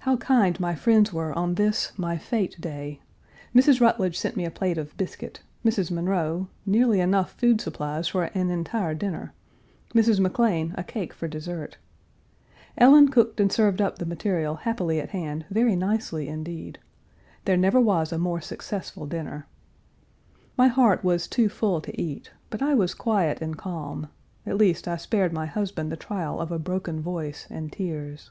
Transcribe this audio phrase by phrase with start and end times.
[0.00, 3.00] How kind my friends were on this, my fête day!
[3.54, 3.80] Mrs.
[3.80, 5.90] Rutledge sent me a plate of biscuit; Mrs.
[5.90, 9.32] Munroe, nearly enough food supplies for an entire dinner;
[9.94, 11.78] Miss McLean a cake for dessert.
[12.76, 16.78] Ellen cooked and served up the material happily at hand very nicely, indeed.
[17.46, 19.46] There never was a more successful dinner.
[20.58, 24.08] My heart was too full to eat, but I was quiet and calm;
[24.44, 28.30] at least I spared my husband the trial of a broken voice and tears.